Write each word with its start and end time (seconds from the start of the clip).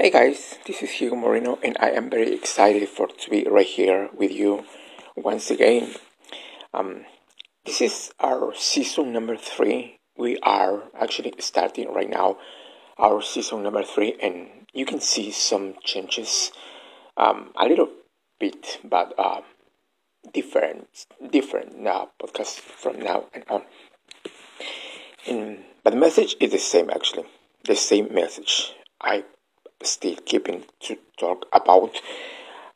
Hey 0.00 0.10
guys, 0.10 0.56
this 0.64 0.80
is 0.80 0.90
Hugo 0.92 1.16
Moreno, 1.16 1.58
and 1.60 1.76
I 1.80 1.90
am 1.90 2.08
very 2.08 2.32
excited 2.32 2.88
for 2.88 3.08
to 3.08 3.30
be 3.30 3.42
right 3.50 3.66
here 3.66 4.08
with 4.16 4.30
you 4.30 4.64
once 5.16 5.50
again. 5.50 5.92
Um, 6.72 7.04
this 7.64 7.80
is 7.80 8.12
our 8.20 8.54
season 8.54 9.12
number 9.12 9.36
three. 9.36 9.98
We 10.16 10.38
are 10.44 10.84
actually 10.94 11.34
starting 11.40 11.92
right 11.92 12.08
now 12.08 12.38
our 12.96 13.20
season 13.20 13.64
number 13.64 13.82
three, 13.82 14.14
and 14.22 14.68
you 14.72 14.86
can 14.86 15.00
see 15.00 15.32
some 15.32 15.74
changes, 15.82 16.52
um, 17.16 17.50
a 17.56 17.66
little 17.66 17.88
bit, 18.38 18.78
but 18.84 19.12
uh, 19.18 19.40
different, 20.32 21.06
different 21.32 21.76
now 21.76 22.10
podcast 22.22 22.60
from 22.60 23.00
now 23.00 23.24
and 23.34 23.42
on. 23.48 23.62
And, 25.26 25.64
but 25.82 25.90
the 25.90 25.98
message 25.98 26.36
is 26.38 26.52
the 26.52 26.58
same 26.58 26.88
actually, 26.88 27.24
the 27.64 27.74
same 27.74 28.14
message. 28.14 28.74
I 29.00 29.24
still 29.82 30.16
keeping 30.24 30.64
to 30.80 30.98
talk 31.18 31.46
about 31.52 32.00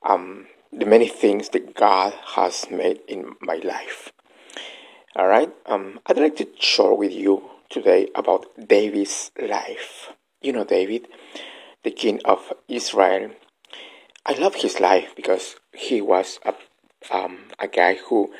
um, 0.02 0.46
the 0.72 0.86
many 0.86 1.08
things 1.08 1.50
that 1.50 1.74
God 1.74 2.14
has 2.34 2.66
made 2.70 3.00
in 3.08 3.34
my 3.40 3.56
life. 3.56 4.12
All 5.14 5.28
right, 5.28 5.52
um, 5.66 6.00
I'd 6.06 6.16
like 6.16 6.36
to 6.36 6.48
share 6.58 6.94
with 6.94 7.12
you 7.12 7.50
today 7.68 8.08
about 8.14 8.46
David's 8.68 9.30
life. 9.40 10.12
You 10.40 10.52
know, 10.52 10.64
David, 10.64 11.08
the 11.82 11.90
king 11.90 12.20
of 12.24 12.52
Israel. 12.68 13.30
I 14.24 14.34
love 14.34 14.54
his 14.54 14.80
life 14.80 15.12
because 15.16 15.56
he 15.74 16.00
was 16.00 16.38
a, 16.44 16.54
um, 17.10 17.48
a 17.58 17.66
guy 17.66 17.94
who 17.94 18.32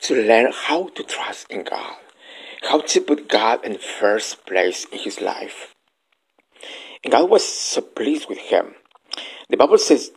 to 0.00 0.14
learn 0.14 0.52
how 0.52 0.88
to 0.88 1.02
trust 1.02 1.50
in 1.50 1.62
God, 1.62 1.96
how 2.62 2.80
to 2.80 3.00
put 3.00 3.28
God 3.28 3.64
in 3.64 3.78
first 3.78 4.44
place 4.46 4.86
in 4.86 4.98
his 4.98 5.20
life. 5.20 5.74
And 7.02 7.12
God 7.12 7.30
was 7.30 7.46
so 7.46 7.80
pleased 7.80 8.28
with 8.28 8.38
him. 8.38 8.74
The 9.48 9.56
Bible 9.56 9.78
says, 9.78 10.12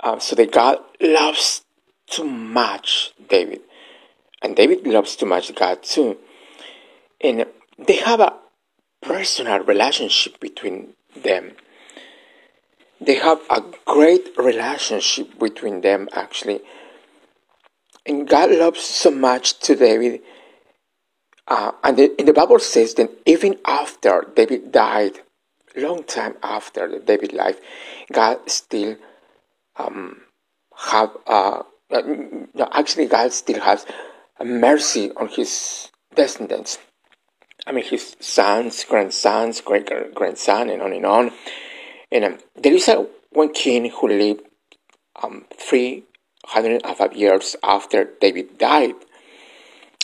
uh, 0.00 0.18
so 0.18 0.36
that 0.36 0.52
God 0.52 0.78
loves 1.00 1.62
too 2.06 2.24
much 2.24 3.12
David. 3.28 3.60
And 4.42 4.54
David 4.54 4.86
loves 4.86 5.16
too 5.16 5.26
much 5.26 5.54
God 5.54 5.82
too. 5.82 6.16
And 7.20 7.46
they 7.78 7.96
have 7.96 8.20
a 8.20 8.34
personal 9.02 9.60
relationship 9.64 10.38
between 10.40 10.94
them. 11.16 11.52
They 13.00 13.16
have 13.16 13.40
a 13.50 13.62
great 13.84 14.36
relationship 14.36 15.38
between 15.38 15.80
them 15.80 16.08
actually. 16.12 16.60
And 18.06 18.26
God 18.26 18.50
loves 18.50 18.80
so 18.80 19.10
much 19.10 19.58
to 19.60 19.76
David. 19.76 20.20
Uh, 21.46 21.72
and 21.82 21.96
the, 21.96 22.14
and 22.18 22.28
the 22.28 22.32
Bible 22.32 22.58
says 22.58 22.94
that 22.94 23.10
even 23.26 23.58
after 23.64 24.26
David 24.34 24.72
died, 24.72 25.20
long 25.80 26.04
time 26.04 26.36
after 26.42 26.88
the 26.88 26.98
David 26.98 27.32
life, 27.32 27.60
God 28.12 28.50
still 28.50 28.96
um, 29.76 30.22
have 30.76 31.16
uh, 31.26 31.62
no, 31.90 32.68
actually 32.72 33.06
God 33.06 33.32
still 33.32 33.60
has 33.60 33.86
mercy 34.44 35.10
on 35.16 35.28
his 35.28 35.90
descendants. 36.14 36.78
I 37.66 37.72
mean 37.72 37.84
his 37.84 38.16
sons, 38.20 38.84
grandsons, 38.84 39.60
great 39.60 39.90
grandson, 40.14 40.70
and 40.70 40.82
on 40.82 40.92
and 40.92 41.06
on. 41.06 41.32
And 42.10 42.24
um, 42.24 42.38
there 42.56 42.72
is 42.72 42.88
a 42.88 43.06
one 43.30 43.52
king 43.52 43.90
who 43.90 44.08
lived 44.08 44.42
um, 45.22 45.44
three 45.54 46.04
hundred 46.46 46.82
and 46.84 46.96
five 46.96 47.14
years 47.14 47.56
after 47.62 48.08
David 48.20 48.58
died. 48.58 48.94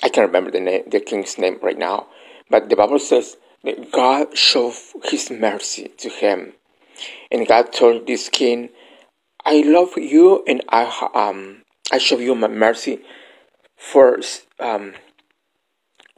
I 0.02 0.08
can't 0.08 0.27
remember 0.27 0.50
the 0.50 0.61
name, 0.61 0.83
the 0.91 1.00
king's 1.00 1.39
name 1.39 1.58
right 1.62 1.78
now, 1.78 2.08
but 2.50 2.69
the 2.69 2.77
Bible 2.77 2.98
says 2.98 3.36
God 3.93 4.37
showed 4.37 4.75
his 5.05 5.31
mercy 5.31 5.89
to 5.98 6.09
him. 6.09 6.55
And 7.31 7.47
God 7.47 7.73
told 7.73 8.07
this 8.07 8.29
king, 8.29 8.70
I 9.45 9.62
love 9.62 9.97
you 9.97 10.45
and 10.47 10.62
I, 10.69 10.84
um, 11.15 11.62
I 11.92 11.98
show 11.98 12.19
you 12.19 12.35
my 12.35 12.48
mercy 12.48 13.01
for, 13.77 14.20
um, 14.61 14.95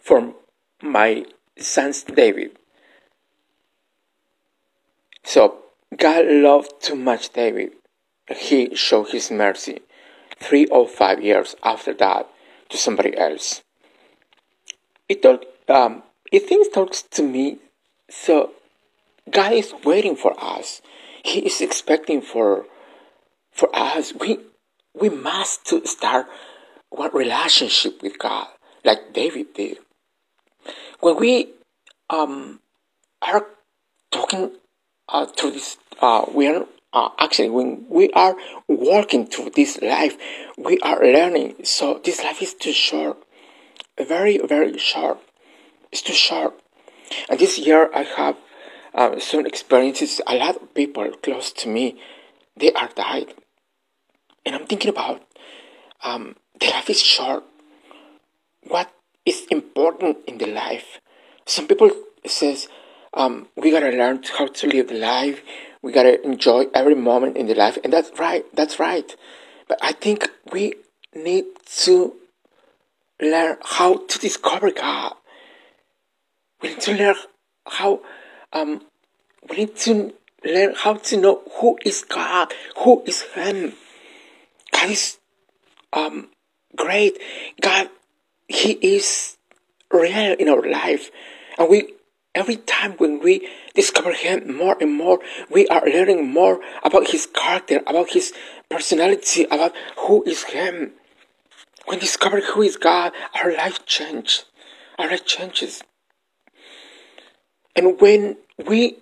for 0.01 0.35
my 0.83 1.25
son's 1.59 2.03
David. 2.03 2.57
So 5.25 5.59
God 5.97 6.27
loved 6.27 6.81
too 6.81 6.97
much 6.97 7.33
David. 7.33 7.73
He 8.35 8.75
showed 8.75 9.11
his 9.11 9.31
mercy 9.31 9.81
three 10.39 10.67
or 10.67 10.87
five 10.87 11.23
years 11.23 11.57
after 11.63 11.95
that 11.95 12.29
to 12.69 12.77
somebody 12.77 13.17
else. 13.17 13.63
It 15.09 15.23
told 15.23 15.45
um, 15.69 16.03
if 16.33 16.49
things 16.49 16.69
talks 16.69 17.03
to 17.03 17.23
me, 17.23 17.59
so 18.11 18.53
God 19.31 19.53
is 19.53 19.73
waiting 19.85 20.17
for 20.17 20.35
us. 20.43 20.83
He 21.25 21.41
is 21.41 21.61
expecting 21.61 22.23
for 22.23 22.67
for 23.53 23.69
us. 23.75 24.13
We 24.15 24.39
we 24.95 25.09
must 25.09 25.67
to 25.67 25.87
start 25.87 26.27
one 26.91 27.11
relationship 27.13 28.03
with 28.03 28.19
God, 28.19 28.47
like 28.85 29.13
David 29.13 29.55
did. 29.55 29.79
When 31.01 31.17
we 31.17 31.53
um, 32.09 32.61
are 33.23 33.47
talking 34.11 34.53
uh, 35.09 35.27
through 35.27 35.53
this, 35.53 35.77
uh, 36.01 36.27
we 36.33 36.47
are 36.49 36.67
uh, 36.93 37.09
actually 37.19 37.51
when 37.51 37.87
we 37.89 38.11
are 38.13 38.37
walking 38.69 39.27
through 39.27 39.51
this 39.51 39.81
life, 39.83 40.17
we 40.57 40.79
are 40.81 41.01
learning. 41.03 41.57
So 41.65 42.01
this 42.05 42.23
life 42.23 42.41
is 42.41 42.55
too 42.55 42.73
short, 42.73 43.19
very 43.99 44.39
very 44.39 44.79
short. 44.79 45.21
It's 45.97 46.03
too 46.03 46.13
short. 46.13 46.61
And 47.27 47.39
this 47.39 47.57
year 47.57 47.89
I 47.95 48.03
have 48.03 48.37
uh, 48.95 49.19
some 49.19 49.47
experiences. 49.47 50.21
A 50.27 50.35
lot 50.35 50.57
of 50.57 50.75
people 50.75 51.11
close 51.23 51.51
to 51.53 51.71
me, 51.71 51.99
they 52.55 52.71
are 52.73 52.91
died. 52.95 53.33
And 54.45 54.55
I'm 54.55 54.67
thinking 54.67 54.91
about 54.91 55.23
um, 56.05 56.37
the 56.61 56.67
life 56.67 56.91
is 56.91 57.01
short. 57.01 57.45
What 58.69 58.93
is 59.25 59.47
important 59.51 60.19
in 60.27 60.37
the 60.37 60.49
life? 60.49 61.01
Some 61.47 61.67
people 61.67 61.91
says 62.27 62.69
um, 63.15 63.49
we 63.57 63.71
gotta 63.71 63.89
learn 63.89 64.23
how 64.37 64.49
to 64.49 64.67
live 64.67 64.89
the 64.89 64.99
life. 64.99 65.41
We 65.81 65.93
gotta 65.93 66.23
enjoy 66.27 66.67
every 66.75 66.95
moment 66.95 67.39
in 67.39 67.47
the 67.47 67.55
life, 67.55 67.79
and 67.83 67.91
that's 67.91 68.11
right. 68.19 68.45
That's 68.55 68.79
right. 68.79 69.17
But 69.67 69.79
I 69.81 69.93
think 69.93 70.29
we 70.53 70.75
need 71.15 71.47
to 71.85 72.17
learn 73.19 73.57
how 73.65 74.05
to 74.05 74.19
discover 74.19 74.71
God. 74.71 75.15
We 76.63 76.71
need 76.71 76.81
to 76.81 76.95
learn 76.95 77.17
how 77.67 78.01
um, 78.53 78.83
we 79.49 79.57
need 79.57 79.77
to 79.77 80.15
learn 80.45 80.75
how 80.75 80.95
to 80.95 81.17
know 81.17 81.43
who 81.61 81.79
is 81.85 82.05
God, 82.05 82.53
who 82.79 83.03
is 83.07 83.23
Him. 83.23 83.75
God 84.73 84.91
is 84.91 85.19
um, 85.93 86.29
great. 86.75 87.19
God, 87.61 87.91
He 88.49 88.73
is 88.73 89.37
real 89.93 90.35
in 90.39 90.49
our 90.49 90.63
life, 90.63 91.11
and 91.59 91.69
we 91.69 91.95
every 92.35 92.57
time 92.57 92.93
when 92.99 93.21
we 93.21 93.49
discover 93.75 94.13
Him 94.13 94.57
more 94.57 94.77
and 94.81 94.93
more, 94.93 95.19
we 95.51 95.67
are 95.69 95.85
learning 95.87 96.31
more 96.31 96.61
about 96.85 97.09
His 97.09 97.27
character, 97.27 97.81
about 97.87 98.11
His 98.11 98.33
personality, 98.71 99.45
about 99.45 99.73
who 99.99 100.23
is 100.25 100.45
Him. 100.45 100.93
When 101.87 101.97
we 101.97 102.01
discover 102.01 102.41
who 102.41 102.63
is 102.63 102.77
God, 102.77 103.13
our 103.35 103.53
life 103.53 103.87
changes. 103.87 104.45
Our 104.99 105.09
life 105.09 105.25
changes. 105.25 105.83
And 107.77 108.01
when 108.01 108.39
we 108.67 108.97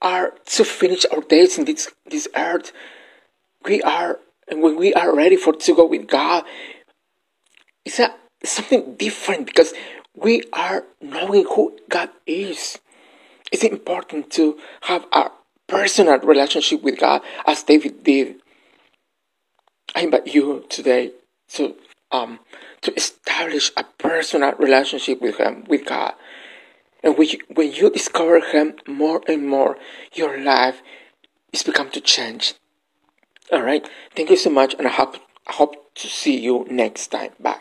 are 0.00 0.32
to 0.46 0.64
finish 0.64 1.04
our 1.12 1.20
days 1.20 1.58
in 1.58 1.64
this, 1.64 1.90
this 2.06 2.28
earth, 2.36 2.72
we 3.64 3.82
are, 3.82 4.20
and 4.48 4.62
when 4.62 4.76
we 4.76 4.94
are 4.94 5.14
ready 5.14 5.36
for 5.36 5.52
to 5.52 5.74
go 5.74 5.84
with 5.84 6.06
God, 6.06 6.44
it's 7.84 7.98
a, 7.98 8.14
something 8.44 8.94
different 8.94 9.46
because 9.46 9.74
we 10.14 10.44
are 10.52 10.84
knowing 11.02 11.44
who 11.44 11.76
God 11.88 12.10
is. 12.26 12.78
It's 13.52 13.64
important 13.64 14.30
to 14.32 14.58
have 14.82 15.04
a 15.12 15.30
personal 15.66 16.18
relationship 16.20 16.82
with 16.82 16.98
God 16.98 17.22
as 17.46 17.62
David 17.64 18.04
did. 18.04 18.36
I 19.94 20.02
invite 20.02 20.28
you 20.28 20.64
today 20.68 21.12
to 21.54 21.74
um 22.12 22.38
to 22.82 22.94
establish 22.94 23.72
a 23.76 23.84
personal 23.98 24.52
relationship 24.52 25.20
with 25.20 25.36
him 25.38 25.64
with 25.68 25.84
God. 25.84 26.14
And 27.02 27.16
when 27.16 27.28
you, 27.28 27.40
when 27.52 27.72
you 27.72 27.90
discover 27.90 28.40
Him 28.40 28.74
more 28.86 29.22
and 29.26 29.48
more, 29.48 29.78
your 30.14 30.40
life 30.40 30.82
is 31.52 31.62
become 31.62 31.90
to 31.90 32.00
change. 32.00 32.54
All 33.52 33.62
right. 33.62 33.88
Thank 34.14 34.30
you 34.30 34.36
so 34.36 34.50
much, 34.50 34.74
and 34.74 34.86
I 34.86 34.90
hope 34.90 35.16
I 35.46 35.52
hope 35.54 35.94
to 35.96 36.08
see 36.08 36.38
you 36.38 36.66
next 36.70 37.08
time. 37.08 37.32
Bye. 37.40 37.58